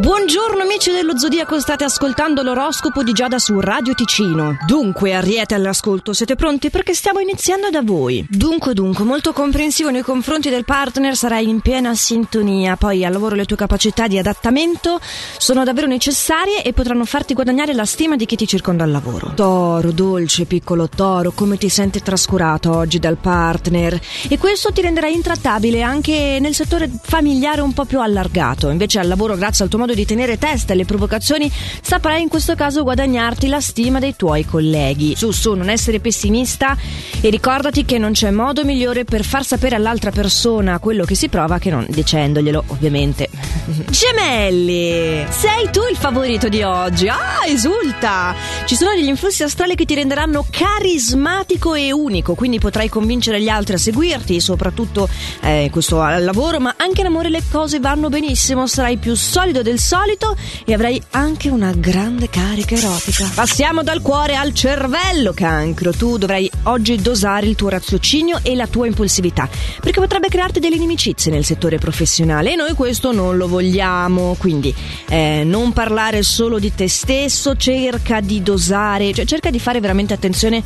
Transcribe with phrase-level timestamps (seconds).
[0.00, 4.56] Buongiorno amici dello Zodiaco, state ascoltando l'oroscopo di Giada su Radio Ticino.
[4.66, 6.70] Dunque, Ariete all'ascolto, siete pronti?
[6.70, 8.26] Perché stiamo iniziando da voi.
[8.26, 12.76] Dunque, dunque, molto comprensivo nei confronti del partner, sarai in piena sintonia.
[12.76, 14.98] Poi al lavoro le tue capacità di adattamento
[15.36, 19.32] sono davvero necessarie e potranno farti guadagnare la stima di chi ti circonda al lavoro.
[19.34, 24.00] Toro, dolce piccolo toro, come ti senti trascurato oggi dal partner?
[24.30, 28.70] E questo ti renderà intrattabile anche nel settore familiare un po' più allargato.
[28.70, 32.54] Invece al lavoro, grazie al tuo modo di tenere testa alle provocazioni, saprai in questo
[32.54, 35.14] caso guadagnarti la stima dei tuoi colleghi.
[35.16, 36.76] Su, su, non essere pessimista
[37.20, 41.28] e ricordati che non c'è modo migliore per far sapere all'altra persona quello che si
[41.28, 43.49] prova che non dicendoglielo, ovviamente.
[43.90, 45.26] Gemelli!
[45.30, 47.08] Sei tu il favorito di oggi.
[47.08, 48.34] Ah, esulta!
[48.64, 53.48] Ci sono degli influssi astrali che ti renderanno carismatico e unico, quindi potrai convincere gli
[53.48, 55.08] altri a seguirti, soprattutto
[55.40, 59.62] eh, questo al lavoro, ma anche in amore le cose vanno benissimo, sarai più solido
[59.62, 63.30] del solito e avrai anche una grande carica erotica.
[63.34, 65.92] Passiamo dal cuore al cervello, cancro.
[65.92, 69.48] Tu dovrai oggi dosare il tuo raziocinio e la tua impulsività,
[69.80, 74.36] perché potrebbe crearti delle inimicizie nel settore professionale e noi questo non lo vogliamo.
[74.38, 74.74] Quindi
[75.08, 80.14] eh, non parlare solo di te stesso, cerca di dosare, cioè cerca di fare veramente
[80.14, 80.62] attenzione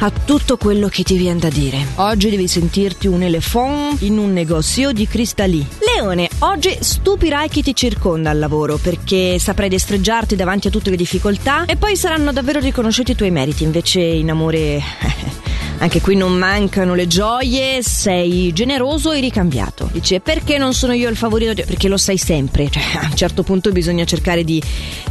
[0.00, 1.78] a tutto quello che ti viene da dire.
[1.96, 5.66] Oggi devi sentirti un elefante in un negozio di cristalli.
[5.94, 10.96] Leone, oggi stupirai chi ti circonda al lavoro perché saprai destreggiarti davanti a tutte le
[10.96, 13.64] difficoltà e poi saranno davvero riconosciuti i tuoi meriti.
[13.64, 14.80] Invece in amore
[15.80, 19.88] Anche qui non mancano le gioie, sei generoso e ricambiato.
[19.92, 21.62] Dice perché non sono io il favorito?
[21.64, 22.68] Perché lo sai sempre.
[22.68, 24.60] Cioè, a un certo punto bisogna cercare di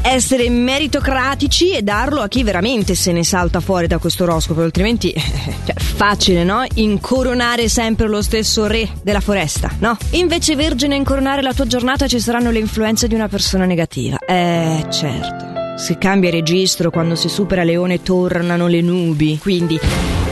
[0.02, 5.14] essere meritocratici e darlo a chi veramente se ne salta fuori da questo oroscopo, altrimenti
[5.16, 6.66] cioè, facile, no?
[6.76, 9.98] Incoronare sempre lo stesso re della foresta, no?
[10.12, 14.18] Invece Vergine incoronare la tua giornata ci saranno le influenze di una persona negativa.
[14.20, 15.46] Eh, certo.
[15.78, 19.38] Si cambia registro quando si supera Leone tornano le nubi.
[19.38, 19.80] Quindi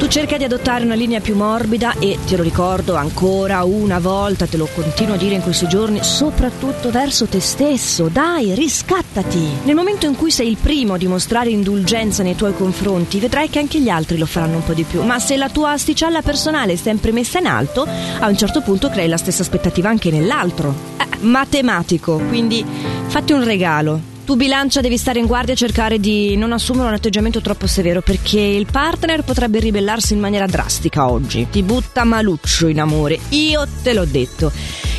[0.05, 4.45] tu cerca di adottare una linea più morbida e te lo ricordo ancora una volta,
[4.45, 8.07] te lo continuo a dire in questi giorni, soprattutto verso te stesso.
[8.07, 9.43] Dai, riscattati.
[9.63, 13.57] Nel momento in cui sei il primo a dimostrare indulgenza nei tuoi confronti, vedrai che
[13.57, 15.01] anche gli altri lo faranno un po' di più.
[15.01, 17.87] Ma se la tua asticella personale è sempre messa in alto,
[18.19, 20.71] a un certo punto crei la stessa aspettativa anche nell'altro.
[20.97, 22.63] Eh, matematico, quindi
[23.07, 26.95] fatti un regalo tu bilancia devi stare in guardia e cercare di non assumere un
[26.95, 31.47] atteggiamento troppo severo perché il partner potrebbe ribellarsi in maniera drastica oggi.
[31.49, 34.51] Ti butta maluccio in amore, io te l'ho detto.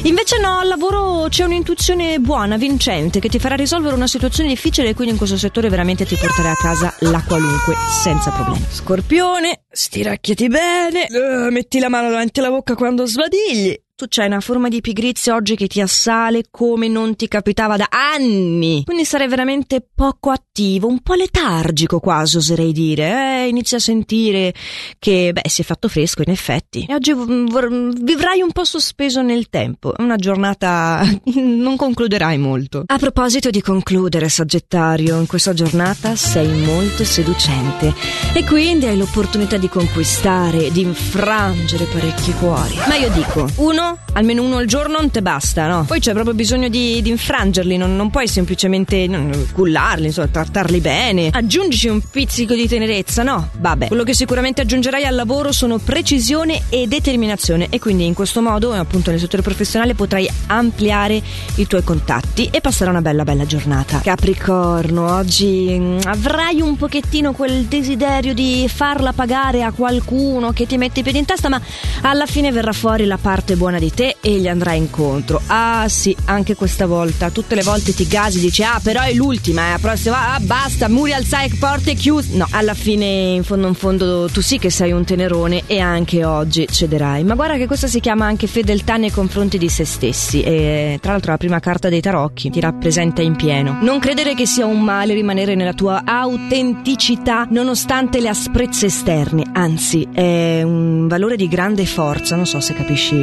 [0.02, 4.90] Invece no, al lavoro c'è un'intuizione buona, vincente, che ti farà risolvere una situazione difficile
[4.90, 8.64] e quindi in questo settore veramente ti porterai a casa la qualunque senza problemi.
[8.70, 14.40] Scorpione, stiracchiati bene, uh, metti la mano davanti alla bocca quando svadigli tu c'hai una
[14.40, 18.82] forma di pigrizia oggi che ti assale come non ti capitava da anni.
[18.84, 23.44] Quindi sarai veramente poco attivo, un po' letargico quasi oserei dire.
[23.44, 24.52] Eh, inizi a sentire
[24.98, 26.84] che, beh, si è fatto fresco in effetti.
[26.86, 29.94] E oggi v- vivrai un po' sospeso nel tempo.
[29.96, 31.02] Una giornata
[31.34, 32.82] non concluderai molto.
[32.84, 37.94] A proposito di concludere, Sagittario, in questa giornata sei molto seducente
[38.34, 42.74] e quindi hai l'opportunità di conquistare, di infrangere parecchi cuori.
[42.88, 45.84] Ma io dico, uno almeno uno al giorno non te basta, no?
[45.84, 49.08] Poi c'è proprio bisogno di, di infrangerli, non, non, puoi semplicemente
[49.52, 51.30] cullarli, insomma, trattarli bene.
[51.32, 53.50] Aggiungici un pizzico di tenerezza, no?
[53.58, 58.40] Vabbè, quello che sicuramente aggiungerai al lavoro sono precisione e determinazione e quindi in questo
[58.40, 61.22] modo, appunto nel settore professionale, potrai ampliare
[61.56, 64.00] i tuoi contatti e passare una bella bella giornata.
[64.00, 70.76] Capricorno, oggi mm, avrai un pochettino quel desiderio di farla pagare a qualcuno che ti
[70.76, 71.60] mette i piedi in testa, ma
[72.02, 75.40] alla fine verrà fuori la parte buona buona di te e gli andrai incontro.
[75.46, 77.30] Ah sì, anche questa volta.
[77.30, 80.88] Tutte le volte ti gasi, dici ah però è l'ultima, eh, la prossima, ah basta,
[80.88, 82.36] muri alzai, porte chiuse.
[82.36, 86.24] No, alla fine in fondo in fondo tu sì che sei un tenerone e anche
[86.24, 87.24] oggi cederai.
[87.24, 91.12] Ma guarda che questa si chiama anche fedeltà nei confronti di se stessi e tra
[91.12, 93.78] l'altro la prima carta dei tarocchi ti rappresenta in pieno.
[93.80, 100.06] Non credere che sia un male rimanere nella tua autenticità nonostante le asprezze esterne, anzi
[100.12, 103.14] è un valore di grande forza, non so se capisci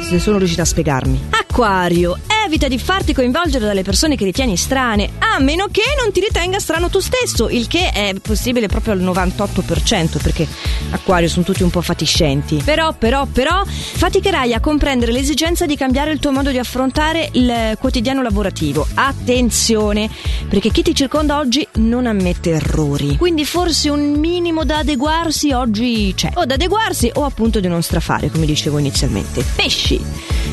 [0.00, 1.20] se sono riuscita a spiegarmi.
[1.30, 6.20] Acquario, evita di farti coinvolgere dalle persone che ritieni strane, a meno che non ti
[6.20, 10.46] ritenga strano tu stesso, il che è possibile proprio al 98%, perché
[10.90, 12.60] Acquario sono tutti un po' fatiscenti.
[12.62, 17.76] Però, però, però, faticherai a comprendere l'esigenza di cambiare il tuo modo di affrontare il
[17.80, 18.86] quotidiano lavorativo.
[18.92, 20.10] Attenzione,
[20.46, 23.16] perché chi ti circonda oggi non ammette errori.
[23.16, 26.32] Quindi forse un minimo da adeguarsi oggi c'è.
[26.34, 29.42] O da adeguarsi o appunto di non strafare, come dicevo inizialmente.
[29.56, 30.00] Pesci.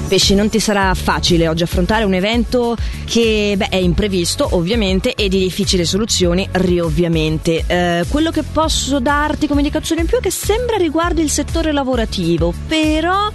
[0.07, 5.15] Pesci, non ti sarà facile oggi affrontare affrontare un evento che beh, è imprevisto ovviamente
[5.15, 7.63] e di difficili soluzioni riovviamente.
[7.65, 11.71] Eh, quello che posso darti come indicazione in più è che sembra riguardi il settore
[11.71, 13.29] lavorativo, però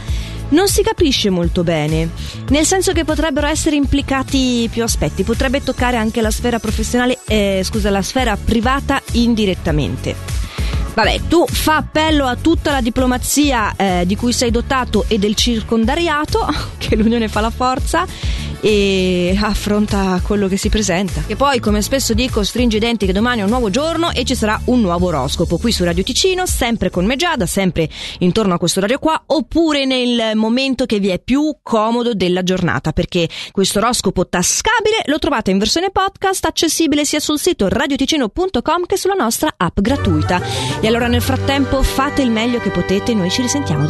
[0.48, 2.08] non si capisce molto bene,
[2.50, 7.62] nel senso che potrebbero essere implicati più aspetti, potrebbe toccare anche la sfera professionale, eh,
[7.64, 10.36] scusa, la sfera privata indirettamente.
[10.96, 15.34] Vabbè, tu fa appello a tutta la diplomazia eh, di cui sei dotato e del
[15.34, 18.06] circondariato, che l'unione fa la forza,
[18.60, 21.22] e affronta quello che si presenta.
[21.26, 24.24] E poi, come spesso dico, stringi i denti che domani è un nuovo giorno e
[24.24, 27.88] ci sarà un nuovo oroscopo qui su Radio Ticino, sempre con Meggiada, sempre
[28.18, 32.92] intorno a questo orario qua, oppure nel momento che vi è più comodo della giornata,
[32.92, 38.96] perché questo oroscopo tascabile lo trovate in versione podcast, accessibile sia sul sito radioticino.com che
[38.96, 40.40] sulla nostra app gratuita.
[40.80, 43.84] E allora nel frattempo fate il meglio che potete, noi ci risentiamo